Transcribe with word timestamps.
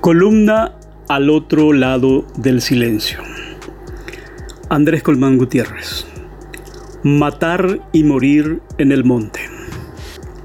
Columna 0.00 0.76
al 1.08 1.28
otro 1.28 1.74
lado 1.74 2.26
del 2.38 2.62
silencio. 2.62 3.18
Andrés 4.70 5.02
Colmán 5.02 5.36
Gutiérrez. 5.36 6.06
Matar 7.02 7.80
y 7.92 8.04
morir 8.04 8.62
en 8.78 8.92
el 8.92 9.04
monte. 9.04 9.40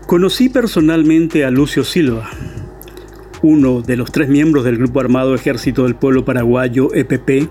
Conocí 0.07 0.49
personalmente 0.49 1.45
a 1.45 1.52
Lucio 1.52 1.86
Silva, 1.86 2.30
uno 3.44 3.81
de 3.81 3.95
los 3.95 4.12
tres 4.12 4.27
miembros 4.27 4.66
del 4.66 4.77
Grupo 4.77 4.99
Armado 4.99 5.34
Ejército 5.34 5.84
del 5.84 5.95
Pueblo 5.95 6.26
Paraguayo, 6.26 6.94
EPP, 6.94 7.49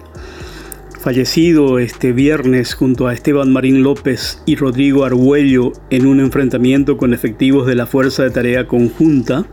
fallecido 1.01 1.79
este 1.79 2.13
viernes 2.13 2.75
junto 2.75 3.07
a 3.07 3.15
Esteban 3.15 3.51
Marín 3.51 3.83
López 3.83 4.43
y 4.45 4.57
Rodrigo 4.57 5.07
Argüello 5.07 5.73
en 5.89 6.07
un 6.07 6.21
enfrentamiento 6.21 6.99
con 6.99 7.15
efectivos 7.15 7.67
de 7.67 7.77
la 7.77 7.87
Fuerza 7.87 8.25
de 8.25 8.31
Tarea 8.31 8.67
Conjunta, 8.67 9.47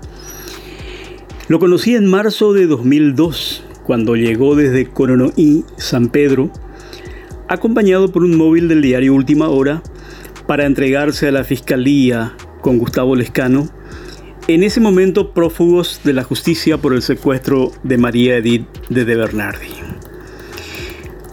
lo 1.52 1.60
conocí 1.60 1.96
en 1.96 2.06
marzo 2.06 2.54
de 2.54 2.66
2002, 2.66 3.66
cuando 3.84 4.16
llegó 4.16 4.56
desde 4.56 4.86
Coronoí, 4.86 5.66
San 5.76 6.08
Pedro, 6.08 6.50
acompañado 7.50 8.10
por 8.10 8.24
un 8.24 8.38
móvil 8.38 8.70
del 8.70 8.82
diario 8.82 9.14
Última 9.14 9.50
Hora 9.50 9.84
para 10.48 10.66
entregarse 10.66 11.28
a 11.28 11.34
la 11.34 11.44
Fiscalía 11.44 12.38
con 12.62 12.78
Gustavo 12.78 13.18
Lescano, 13.18 13.68
en 14.48 14.64
ese 14.64 14.80
momento 14.80 15.34
prófugos 15.34 16.00
de 16.06 16.14
la 16.14 16.24
justicia 16.24 16.78
por 16.78 16.94
el 16.94 17.02
secuestro 17.02 17.74
de 17.84 17.98
María 17.98 18.38
Edith 18.38 18.66
de 18.88 19.04
De 19.04 19.16
Bernardi. 19.18 19.68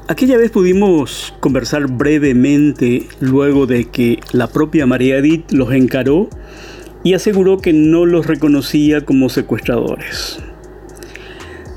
Aquella 0.09 0.37
vez 0.37 0.51
pudimos 0.51 1.33
conversar 1.39 1.87
brevemente 1.87 3.07
luego 3.21 3.69
de 3.69 3.85
que 3.85 4.19
la 4.33 4.49
propia 4.49 4.85
María 4.85 5.19
Edith 5.19 5.53
los 5.53 5.71
encaró 5.73 6.29
y 7.05 7.15
aseguró 7.15 7.59
que 7.59 7.73
no 7.73 8.07
los 8.07 8.27
reconocía 8.27 9.03
como 9.05 9.29
secuestradores. 9.29 10.39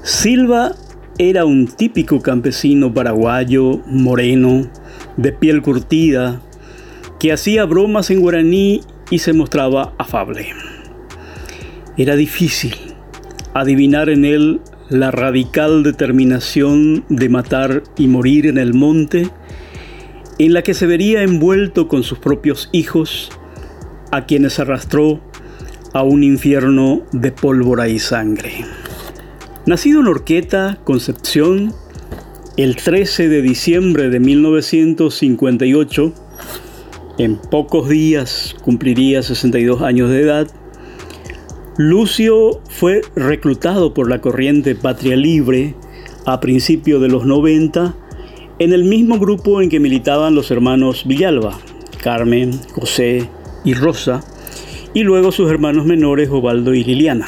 Silva 0.04 0.76
era 1.18 1.46
un 1.46 1.68
típico 1.68 2.22
campesino 2.22 2.94
paraguayo, 2.94 3.82
moreno, 3.86 4.70
de 5.18 5.32
piel 5.32 5.62
curtida, 5.62 6.42
que 7.20 7.32
hacía 7.32 7.66
bromas 7.66 8.10
en 8.10 8.22
guaraní 8.22 8.82
y 9.12 9.20
se 9.20 9.34
mostraba 9.34 9.94
afable. 10.00 10.48
Era 11.98 12.16
difícil 12.16 12.74
adivinar 13.54 14.10
en 14.10 14.26
él 14.26 14.62
la 14.90 15.12
radical 15.12 15.84
determinación 15.84 17.06
de 17.10 17.30
matar 17.30 17.84
y 17.98 18.08
morir 18.08 18.48
en 18.48 18.58
el 18.58 18.74
monte, 18.74 19.30
en 20.40 20.54
la 20.54 20.64
que 20.64 20.74
se 20.74 20.88
vería 20.88 21.22
envuelto 21.22 21.88
con 21.88 22.04
sus 22.04 22.18
propios 22.18 22.70
hijos 22.72 23.30
a 24.12 24.26
quienes 24.26 24.60
arrastró 24.60 25.22
a 25.94 26.04
un 26.04 26.24
infierno 26.24 27.04
de 27.12 27.32
pólvora 27.32 27.90
y 27.90 28.00
sangre. 28.00 28.66
Nacido 29.66 30.02
en 30.02 30.08
Orqueta, 30.08 30.80
Concepción, 30.84 31.74
el 32.58 32.76
13 32.76 33.30
de 33.30 33.42
diciembre 33.42 34.10
de 34.10 34.20
1958, 34.20 36.14
en 37.18 37.38
pocos 37.38 37.90
días 37.90 38.56
cumpliría 38.64 39.24
62 39.24 39.82
años 39.82 40.10
de 40.10 40.22
edad, 40.22 40.48
Lucio 41.78 42.62
fue 42.70 43.02
reclutado 43.16 43.94
por 43.94 44.10
la 44.10 44.20
corriente 44.20 44.76
Patria 44.76 45.16
Libre 45.16 45.74
a 46.26 46.40
principios 46.40 47.02
de 47.02 47.08
los 47.08 47.26
90 47.26 47.96
en 48.60 48.74
el 48.74 48.84
mismo 48.84 49.18
grupo 49.18 49.62
en 49.62 49.70
que 49.70 49.80
militaban 49.80 50.36
los 50.36 50.52
hermanos 50.52 51.06
Villalba, 51.08 51.58
Carmen, 52.04 52.60
José, 52.74 53.30
y 53.64 53.74
Rosa, 53.74 54.22
y 54.94 55.04
luego 55.04 55.32
sus 55.32 55.50
hermanos 55.50 55.86
menores 55.86 56.28
Ovaldo 56.30 56.74
y 56.74 56.84
Liliana. 56.84 57.28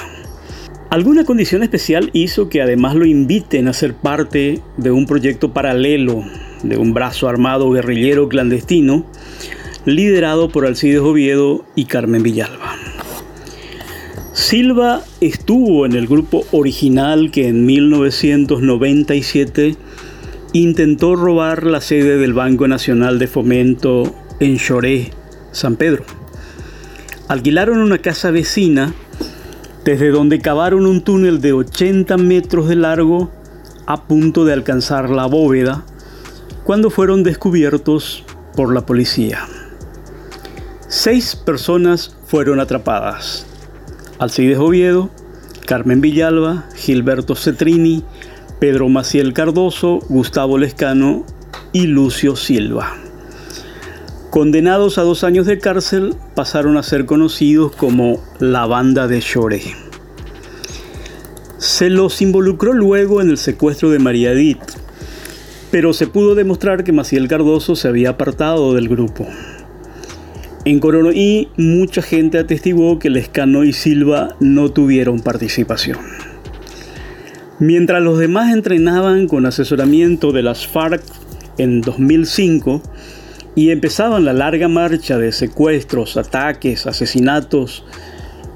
Alguna 0.89 1.23
condición 1.25 1.63
especial 1.63 2.09
hizo 2.13 2.49
que 2.49 2.61
además 2.61 2.95
lo 2.95 3.05
inviten 3.05 3.67
a 3.67 3.73
ser 3.73 3.95
parte 3.95 4.61
de 4.77 4.91
un 4.91 5.07
proyecto 5.07 5.51
paralelo 5.51 6.23
de 6.61 6.77
un 6.77 6.93
brazo 6.93 7.27
armado 7.27 7.71
guerrillero 7.71 8.29
clandestino 8.29 9.07
liderado 9.85 10.49
por 10.49 10.67
Alcides 10.67 11.01
Oviedo 11.01 11.65
y 11.75 11.85
Carmen 11.85 12.21
Villalba. 12.21 12.75
Silva 14.33 15.01
estuvo 15.19 15.87
en 15.87 15.93
el 15.93 16.05
grupo 16.07 16.45
original 16.51 17.31
que 17.31 17.47
en 17.47 17.65
1997 17.65 19.75
intentó 20.53 21.15
robar 21.15 21.65
la 21.65 21.81
sede 21.81 22.17
del 22.17 22.33
Banco 22.33 22.67
Nacional 22.67 23.17
de 23.17 23.25
Fomento 23.27 24.15
en 24.39 24.57
Choré, 24.57 25.09
San 25.51 25.75
Pedro 25.75 26.22
alquilaron 27.27 27.79
una 27.79 27.97
casa 27.99 28.31
vecina 28.31 28.93
desde 29.83 30.09
donde 30.09 30.39
cavaron 30.39 30.85
un 30.85 31.01
túnel 31.01 31.41
de 31.41 31.53
80 31.53 32.17
metros 32.17 32.67
de 32.67 32.75
largo 32.75 33.31
a 33.85 34.03
punto 34.03 34.45
de 34.45 34.53
alcanzar 34.53 35.09
la 35.09 35.25
bóveda 35.25 35.83
cuando 36.63 36.89
fueron 36.89 37.23
descubiertos 37.23 38.23
por 38.55 38.73
la 38.73 38.85
policía. 38.85 39.45
Seis 40.87 41.35
personas 41.35 42.15
fueron 42.27 42.59
atrapadas. 42.59 43.45
Alcides 44.19 44.59
Oviedo, 44.59 45.09
Carmen 45.65 46.01
Villalba, 46.01 46.65
Gilberto 46.75 47.35
Cetrini, 47.35 48.03
Pedro 48.59 48.87
Maciel 48.87 49.33
Cardoso, 49.33 49.99
Gustavo 50.07 50.57
Lescano 50.57 51.25
y 51.73 51.87
Lucio 51.87 52.35
Silva. 52.35 53.02
Condenados 54.33 54.97
a 54.97 55.03
dos 55.03 55.23
años 55.23 55.45
de 55.45 55.59
cárcel, 55.59 56.15
pasaron 56.33 56.75
a 56.75 56.81
ser 56.81 57.05
conocidos 57.05 57.75
como 57.75 58.19
la 58.39 58.65
banda 58.65 59.07
de 59.07 59.19
Chore. 59.19 59.61
Se 61.59 61.91
los 61.91 62.19
involucró 62.19 62.73
luego 62.73 63.21
en 63.21 63.29
el 63.29 63.37
secuestro 63.37 63.91
de 63.91 63.99
María 63.99 64.31
Edith, 64.31 64.63
pero 65.69 65.93
se 65.93 66.07
pudo 66.07 66.33
demostrar 66.33 66.83
que 66.83 66.91
Maciel 66.91 67.27
Cardoso 67.27 67.75
se 67.75 67.87
había 67.87 68.09
apartado 68.09 68.73
del 68.73 68.89
grupo. 68.89 69.27
En 70.65 70.79
Coronoí, 70.79 71.49
mucha 71.55 72.01
gente 72.01 72.39
atestiguó 72.39 72.97
que 72.97 73.11
Lescano 73.11 73.63
y 73.63 73.71
Silva 73.71 74.35
no 74.39 74.71
tuvieron 74.71 75.19
participación. 75.19 75.99
Mientras 77.59 78.01
los 78.01 78.17
demás 78.17 78.51
entrenaban 78.51 79.27
con 79.27 79.45
asesoramiento 79.45 80.31
de 80.31 80.41
las 80.41 80.65
FARC 80.65 81.03
en 81.59 81.81
2005, 81.81 82.81
y 83.55 83.71
empezaban 83.71 84.25
la 84.25 84.33
larga 84.33 84.67
marcha 84.67 85.17
de 85.17 85.31
secuestros, 85.31 86.17
ataques, 86.17 86.87
asesinatos 86.87 87.85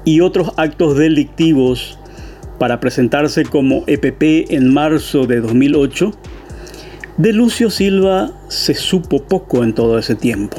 y 0.04 0.20
otros 0.20 0.52
actos 0.56 0.96
delictivos 0.96 1.98
para 2.58 2.80
presentarse 2.80 3.44
como 3.44 3.84
EPP 3.86 4.50
en 4.52 4.72
marzo 4.72 5.26
de 5.26 5.40
2008, 5.40 6.12
de 7.16 7.32
Lucio 7.32 7.70
Silva 7.70 8.32
se 8.48 8.74
supo 8.74 9.22
poco 9.24 9.62
en 9.62 9.74
todo 9.74 9.98
ese 9.98 10.14
tiempo. 10.14 10.56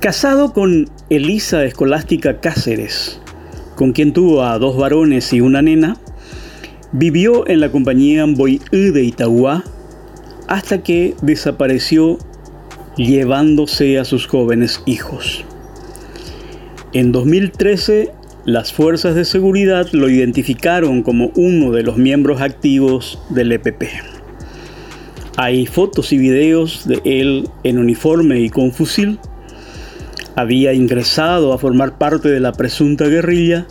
Casado 0.00 0.52
con 0.52 0.88
Elisa 1.10 1.64
Escolástica 1.64 2.40
Cáceres, 2.40 3.20
con 3.76 3.92
quien 3.92 4.12
tuvo 4.12 4.42
a 4.42 4.58
dos 4.58 4.76
varones 4.76 5.32
y 5.32 5.40
una 5.40 5.62
nena, 5.62 5.96
vivió 6.92 7.46
en 7.48 7.60
la 7.60 7.70
compañía 7.70 8.24
Boy 8.26 8.60
de 8.70 9.04
Itagua 9.04 9.64
hasta 10.48 10.82
que 10.82 11.14
desapareció 11.22 12.18
llevándose 12.96 13.98
a 13.98 14.04
sus 14.04 14.26
jóvenes 14.26 14.82
hijos. 14.86 15.44
En 16.92 17.12
2013, 17.12 18.10
las 18.44 18.72
fuerzas 18.72 19.14
de 19.14 19.24
seguridad 19.24 19.86
lo 19.92 20.08
identificaron 20.08 21.02
como 21.02 21.30
uno 21.34 21.72
de 21.72 21.82
los 21.82 21.98
miembros 21.98 22.40
activos 22.40 23.20
del 23.28 23.52
EPP. 23.52 23.84
Hay 25.36 25.66
fotos 25.66 26.12
y 26.12 26.18
videos 26.18 26.86
de 26.86 27.00
él 27.04 27.48
en 27.62 27.78
uniforme 27.78 28.40
y 28.40 28.50
con 28.50 28.72
fusil. 28.72 29.18
Había 30.36 30.72
ingresado 30.72 31.52
a 31.52 31.58
formar 31.58 31.98
parte 31.98 32.28
de 32.28 32.40
la 32.40 32.52
presunta 32.52 33.06
guerrilla 33.06 33.66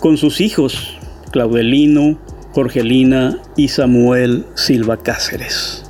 con 0.00 0.16
sus 0.16 0.40
hijos, 0.40 0.98
Claudelino, 1.30 2.18
Jorgelina 2.52 3.38
y 3.56 3.68
Samuel 3.68 4.44
Silva 4.54 4.96
Cáceres. 4.96 5.87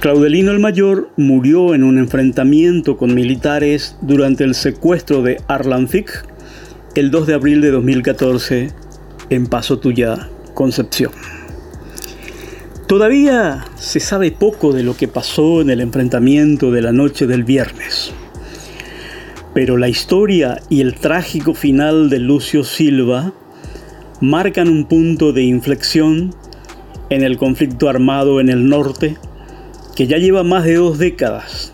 Claudelino 0.00 0.52
el 0.52 0.58
Mayor 0.58 1.08
murió 1.16 1.74
en 1.74 1.82
un 1.82 1.98
enfrentamiento 1.98 2.98
con 2.98 3.14
militares 3.14 3.96
durante 4.02 4.44
el 4.44 4.54
secuestro 4.54 5.22
de 5.22 5.40
Arlanfic 5.48 6.26
el 6.94 7.10
2 7.10 7.26
de 7.26 7.34
abril 7.34 7.62
de 7.62 7.70
2014 7.70 8.72
en 9.30 9.46
Paso 9.46 9.78
Tuya, 9.78 10.28
Concepción. 10.52 11.12
Todavía 12.86 13.64
se 13.76 13.98
sabe 13.98 14.32
poco 14.32 14.74
de 14.74 14.82
lo 14.82 14.94
que 14.94 15.08
pasó 15.08 15.62
en 15.62 15.70
el 15.70 15.80
enfrentamiento 15.80 16.70
de 16.70 16.82
la 16.82 16.92
noche 16.92 17.26
del 17.26 17.44
viernes, 17.44 18.12
pero 19.54 19.78
la 19.78 19.88
historia 19.88 20.60
y 20.68 20.82
el 20.82 20.94
trágico 20.94 21.54
final 21.54 22.10
de 22.10 22.18
Lucio 22.18 22.64
Silva 22.64 23.32
marcan 24.20 24.68
un 24.68 24.84
punto 24.84 25.32
de 25.32 25.42
inflexión 25.42 26.34
en 27.08 27.22
el 27.22 27.38
conflicto 27.38 27.88
armado 27.88 28.40
en 28.40 28.50
el 28.50 28.68
norte 28.68 29.16
que 29.96 30.06
ya 30.06 30.18
lleva 30.18 30.44
más 30.44 30.64
de 30.64 30.74
dos 30.74 30.98
décadas, 30.98 31.72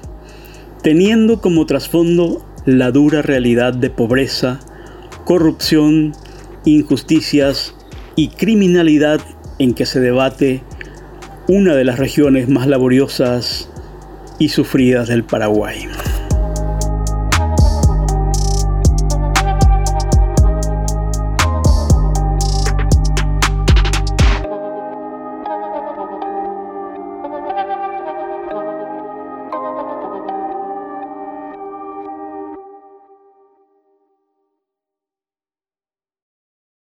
teniendo 0.82 1.40
como 1.40 1.66
trasfondo 1.66 2.46
la 2.64 2.92
dura 2.92 3.20
realidad 3.20 3.74
de 3.74 3.90
pobreza, 3.90 4.60
corrupción, 5.24 6.12
injusticias 6.64 7.74
y 8.14 8.28
criminalidad 8.28 9.20
en 9.58 9.74
que 9.74 9.86
se 9.86 10.00
debate 10.00 10.62
una 11.48 11.74
de 11.74 11.84
las 11.84 11.98
regiones 11.98 12.48
más 12.48 12.69
laboriosas 12.69 13.69
y 14.38 14.50
sufridas 14.50 15.08
del 15.08 15.24
Paraguay. 15.24 15.88